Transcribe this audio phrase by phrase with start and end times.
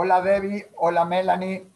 [0.00, 1.66] Hola Debbie, hola Melanie.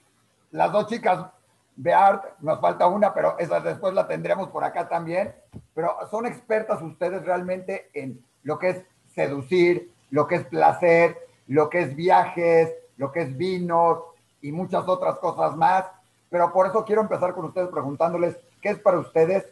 [0.53, 1.27] Las dos chicas
[1.75, 5.35] de art, nos falta una, pero esa después la tendremos por acá también.
[5.75, 11.69] Pero son expertas ustedes realmente en lo que es seducir, lo que es placer, lo
[11.69, 13.99] que es viajes, lo que es vinos
[14.41, 15.87] y muchas otras cosas más.
[16.31, 19.49] Pero por eso quiero empezar con ustedes preguntándoles, ¿qué es para ustedes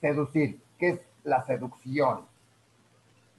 [0.00, 0.60] seducir?
[0.80, 2.26] ¿Qué es la seducción?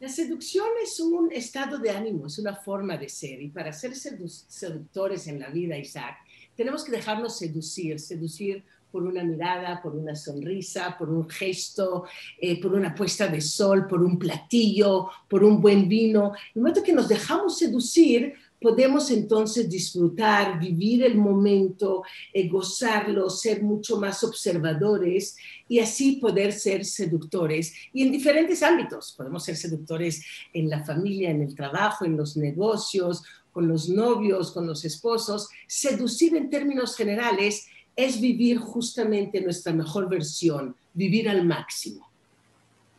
[0.01, 3.39] La seducción es un estado de ánimo, es una forma de ser.
[3.39, 6.17] Y para ser seductores en la vida, Isaac,
[6.55, 12.05] tenemos que dejarnos seducir, seducir por una mirada, por una sonrisa, por un gesto,
[12.39, 16.29] eh, por una puesta de sol, por un platillo, por un buen vino.
[16.29, 23.29] En el momento que nos dejamos seducir, podemos entonces disfrutar, vivir el momento, eh, gozarlo,
[23.29, 25.35] ser mucho más observadores
[25.67, 27.73] y así poder ser seductores.
[27.91, 32.37] Y en diferentes ámbitos, podemos ser seductores en la familia, en el trabajo, en los
[32.37, 35.49] negocios, con los novios, con los esposos.
[35.65, 42.07] Seducir en términos generales es vivir justamente nuestra mejor versión, vivir al máximo.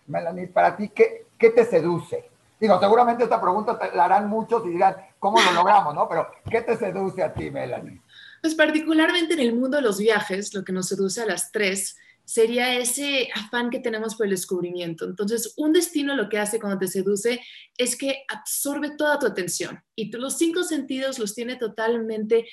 [0.08, 2.24] Melanie, para ti, ¿qué, qué te seduce?
[2.60, 5.94] Digo, seguramente esta pregunta te la harán muchos y dirán, ¿cómo lo logramos?
[5.94, 6.08] ¿no?
[6.08, 8.02] Pero, ¿qué te seduce a ti, Melanie?
[8.40, 11.96] Pues particularmente en el mundo de los viajes, lo que nos seduce a las tres
[12.24, 15.04] sería ese afán que tenemos por el descubrimiento.
[15.04, 17.40] Entonces, un destino lo que hace cuando te seduce
[17.78, 22.48] es que absorbe toda tu atención y los cinco sentidos los tiene totalmente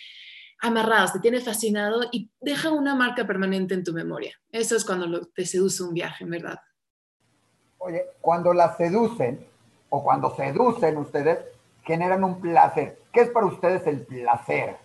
[0.61, 4.39] amarrados, te tiene fascinado y deja una marca permanente en tu memoria.
[4.51, 6.59] Eso es cuando te seduce un viaje, en verdad.
[7.79, 9.43] Oye, cuando la seducen,
[9.89, 11.39] o cuando seducen ustedes,
[11.89, 12.99] generan un placer.
[13.11, 14.77] ¿Qué es para ustedes el placer?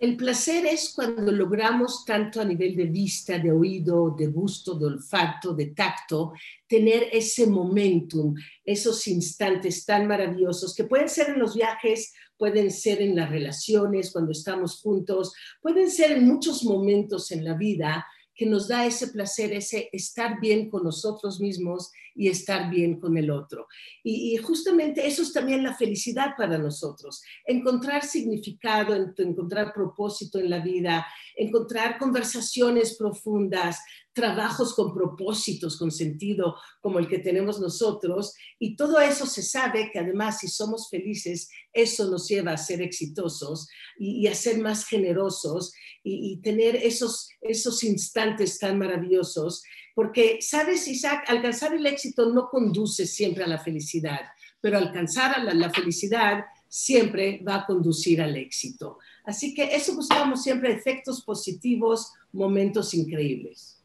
[0.00, 4.86] El placer es cuando logramos tanto a nivel de vista, de oído, de gusto, de
[4.86, 6.32] olfato, de tacto,
[6.66, 8.34] tener ese momentum,
[8.64, 14.10] esos instantes tan maravillosos que pueden ser en los viajes, pueden ser en las relaciones,
[14.12, 18.04] cuando estamos juntos, pueden ser en muchos momentos en la vida
[18.34, 23.16] que nos da ese placer, ese estar bien con nosotros mismos y estar bien con
[23.16, 23.66] el otro.
[24.02, 30.60] Y, justamente eso es también la felicidad para nosotros, encontrar significado, encontrar propósito en la
[30.60, 31.06] vida,
[31.36, 33.78] encontrar conversaciones profundas,
[34.12, 38.34] trabajos con propósitos, con sentido, como el que tenemos nosotros.
[38.58, 42.82] Y todo eso se sabe que además si somos felices, eso nos lleva a ser
[42.82, 43.68] exitosos
[43.98, 49.62] y, a ser más generosos y, y, tener esos, esos instantes tan maravillosos.
[49.94, 54.20] Porque, sabes, Isaac, alcanzar el éxito no conduce siempre a la felicidad,
[54.60, 58.98] pero alcanzar a la, la felicidad siempre va a conducir al éxito.
[59.24, 63.81] Así que eso buscamos siempre efectos positivos, momentos increíbles.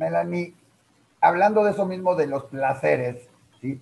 [0.00, 0.54] Melanie,
[1.20, 3.28] hablando de eso mismo de los placeres,
[3.60, 3.78] ¿sí?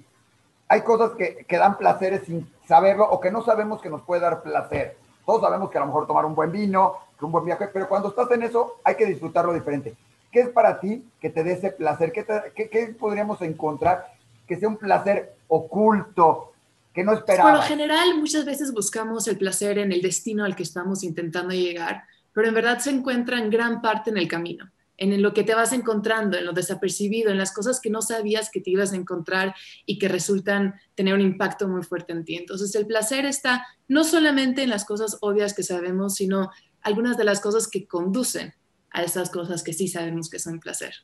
[0.67, 4.21] Hay cosas que, que, dan placeres sin saberlo o que no sabemos que nos puede
[4.21, 4.99] dar placer.
[5.25, 7.89] Todos sabemos que a lo mejor tomar un buen vino, que un buen viaje, pero
[7.89, 9.95] cuando estás en eso hay que disfrutarlo diferente.
[10.31, 12.13] ¿Qué es para ti que te dé ese placer?
[12.13, 14.13] ¿Qué, qué, qué podríamos encontrar
[14.47, 16.53] que sea un placer oculto,
[16.93, 17.53] que no esperamos?
[17.53, 21.55] Por lo general, muchas veces buscamos el placer en el destino al que estamos intentando
[21.55, 22.03] llegar,
[22.35, 24.69] pero en verdad se encuentra en gran parte en el camino
[24.99, 28.51] en lo que te vas encontrando, en lo desapercibido, en las cosas que no sabías
[28.51, 29.55] que te ibas a encontrar
[29.87, 32.37] y que resultan tener un impacto muy fuerte en ti.
[32.37, 36.51] Entonces el placer está no solamente en las cosas obvias que sabemos, sino
[36.83, 38.53] algunas de las cosas que conducen
[38.91, 40.95] a esas cosas que sí sabemos que son placer.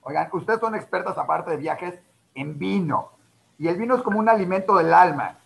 [0.00, 1.98] Oigan, ustedes son expertas aparte de viajes
[2.34, 3.12] en vino
[3.58, 5.38] y el vino es como un alimento del alma.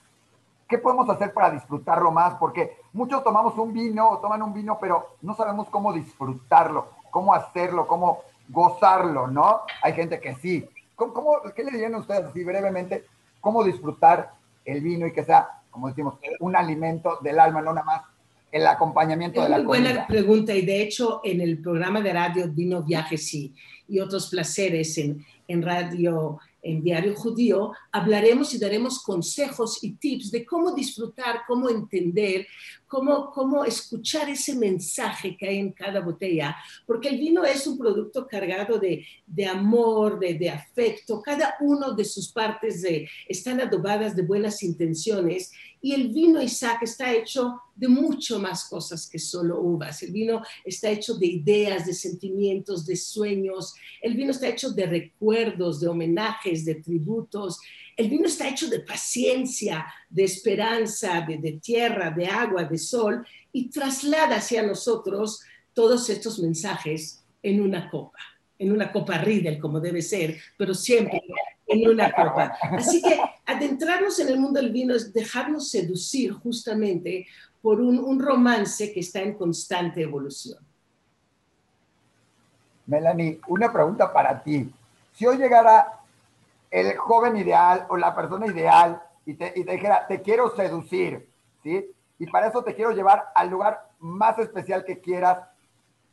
[0.69, 2.34] ¿Qué podemos hacer para disfrutarlo más?
[2.34, 7.34] Porque muchos tomamos un vino o toman un vino, pero no sabemos cómo disfrutarlo, cómo
[7.34, 9.60] hacerlo, cómo gozarlo, ¿no?
[9.82, 10.69] Hay gente que sí.
[10.94, 13.05] ¿Cómo, qué le dirían a ustedes así brevemente?
[13.41, 14.32] ¿Cómo disfrutar
[14.65, 18.03] el vino y que sea, como decimos, un alimento del alma, no nada más
[18.50, 19.66] el acompañamiento de la comida?
[19.66, 23.55] buena pregunta y de hecho en el programa de radio Vino Viajes y,
[23.88, 30.31] y otros placeres en, en radio en Diario Judío, hablaremos y daremos consejos y tips
[30.31, 32.46] de cómo disfrutar, cómo entender,
[32.87, 36.56] cómo, cómo escuchar ese mensaje que hay en cada botella,
[36.87, 41.94] porque el vino es un producto cargado de, de amor, de, de, afecto, cada uno
[41.94, 47.61] de sus partes de, están adobadas de buenas intenciones y el vino Isaac está hecho
[47.75, 50.02] de mucho más cosas que solo uvas.
[50.02, 53.75] El vino está hecho de ideas, de sentimientos, de sueños.
[54.00, 57.61] El vino está hecho de recuerdos, de homenajes, de tributos.
[57.96, 63.69] El vino está hecho de paciencia, de esperanza, de, tierra, de agua, de sol y
[63.70, 65.40] traslada hacia nosotros
[65.72, 68.19] todos estos mensajes en una copa,
[68.58, 71.22] en una copa Riedel como debe ser, pero siempre
[71.67, 72.57] en una copa.
[72.73, 77.27] Así que adentrarnos en el mundo del vino es dejarnos seducir justamente
[77.61, 80.59] por un, un romance que está en constante evolución.
[82.87, 84.73] Melanie, una pregunta para ti.
[85.13, 86.01] Si hoy llegara
[86.71, 91.29] el joven ideal o la persona ideal y te, y te dijera, te quiero seducir,
[91.63, 91.91] ¿sí?
[92.19, 95.39] Y para eso te quiero llevar al lugar más especial que quieras,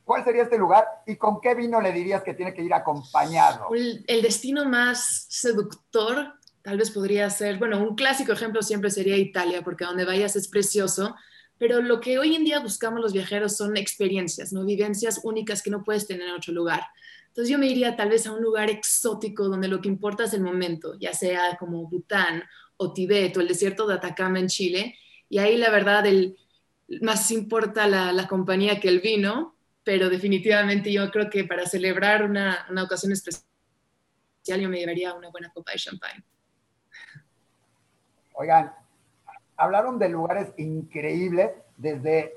[0.05, 3.73] ¿Cuál sería este lugar y con qué vino le dirías que tiene que ir acompañado?
[3.73, 6.33] El, el, destino más seductor
[6.63, 10.47] tal vez podría ser, bueno, un clásico ejemplo siempre sería Italia, porque donde vayas es
[10.47, 11.15] precioso,
[11.57, 14.65] pero lo que hoy en día buscamos los viajeros son experiencias, ¿no?
[14.65, 16.81] Vivencias únicas que no puedes tener en otro lugar.
[17.27, 20.33] Entonces yo me iría tal vez a un lugar exótico donde lo que importa es
[20.33, 22.43] el momento, ya sea como Bután
[22.77, 24.95] o Tibet o el desierto de Atacama en Chile,
[25.29, 26.37] y ahí la verdad el,
[27.01, 29.52] más importa la, la compañía que el vino,
[29.83, 33.43] pero definitivamente yo creo que para celebrar una, una ocasión especial
[34.45, 36.23] yo me llevaría una buena copa de champán.
[38.33, 38.73] Oigan,
[39.55, 42.33] hablaron de lugares increíbles, desde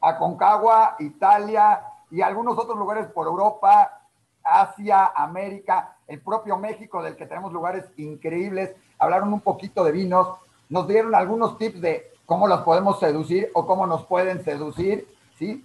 [0.00, 4.06] Aconcagua, Italia y algunos otros lugares por Europa,
[4.42, 8.74] Asia, América, el propio México, del que tenemos lugares increíbles.
[8.98, 10.38] Hablaron un poquito de vinos,
[10.68, 15.06] nos dieron algunos tips de cómo los podemos seducir o cómo nos pueden seducir,
[15.38, 15.64] ¿sí?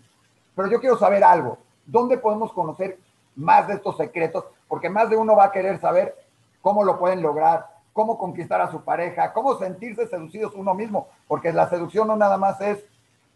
[0.55, 1.57] Pero yo quiero saber algo.
[1.85, 2.97] ¿Dónde podemos conocer
[3.35, 4.45] más de estos secretos?
[4.67, 6.15] Porque más de uno va a querer saber
[6.61, 11.07] cómo lo pueden lograr, cómo conquistar a su pareja, cómo sentirse seducidos uno mismo.
[11.27, 12.83] Porque la seducción no nada más es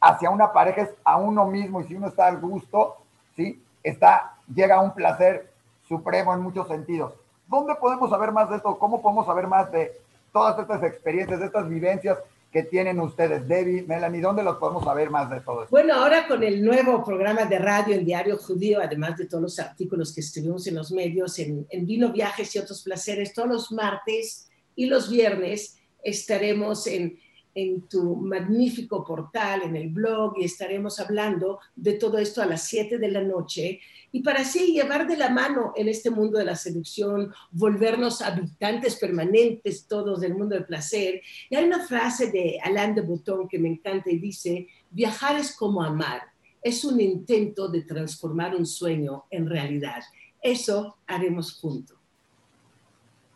[0.01, 1.81] hacia una pareja, es a uno mismo.
[1.81, 2.98] Y si uno está al gusto,
[3.36, 3.63] ¿sí?
[3.83, 5.51] Está, llega a un placer
[5.88, 7.13] supremo en muchos sentidos.
[7.48, 8.77] ¿Dónde podemos saber más de esto?
[8.77, 9.92] ¿Cómo podemos saber más de
[10.31, 12.18] todas estas experiencias, de estas vivencias
[12.51, 13.48] que tienen ustedes.
[13.48, 15.72] Debbie, Melanie, ¿dónde los podemos saber más de todo esto?
[15.72, 19.60] Bueno, ahora con el nuevo programa de radio en Diario Judío, además de todos los
[19.60, 23.72] artículos que escribimos en los medios, en, en Vino, Viajes y otros placeres, todos los
[23.72, 27.19] martes y los viernes estaremos en,
[27.56, 32.63] en tu magnífico portal, en el blog, y estaremos hablando de todo esto a las
[32.63, 33.80] 7 de la noche
[34.12, 38.96] y para así llevar de la mano en este mundo de la seducción, volvernos habitantes
[38.96, 41.22] permanentes todos del mundo del placer.
[41.50, 45.56] Y hay una frase de Alain de Botton que me encanta y dice, viajar es
[45.56, 46.24] como amar,
[46.62, 50.01] es un intento de transformar un sueño en realidad.
[50.42, 51.98] Eso haremos juntos.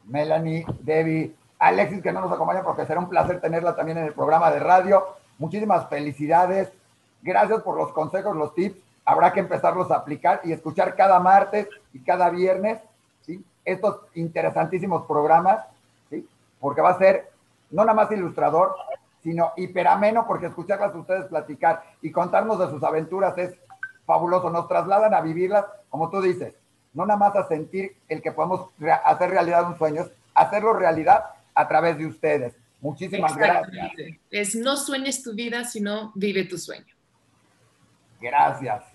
[0.05, 1.33] Melanie, Debbie,
[1.63, 4.59] Alexis, que no nos acompaña porque será un placer tenerla también en el programa de
[4.59, 5.05] radio.
[5.37, 6.73] Muchísimas felicidades.
[7.21, 11.69] Gracias por los consejos, los tips habrá que empezarlos a aplicar y escuchar cada martes
[11.93, 12.79] y cada viernes,
[13.21, 13.43] ¿sí?
[13.63, 15.65] Estos interesantísimos programas,
[16.09, 16.27] ¿sí?
[16.59, 17.31] Porque va a ser
[17.71, 18.75] no nada más ilustrador,
[19.21, 23.55] sino hiperameno, porque escucharlas ustedes platicar y contarnos de sus aventuras es
[24.05, 24.49] fabuloso.
[24.49, 26.55] Nos trasladan a vivirlas, como tú dices,
[26.93, 28.69] no nada más a sentir el que podemos
[29.05, 32.53] hacer realidad un sueño, es hacerlo realidad a través de ustedes.
[32.81, 33.91] Muchísimas gracias.
[34.29, 36.93] Es no sueñes tu vida, sino vive tu sueño.
[38.19, 38.92] Gracias.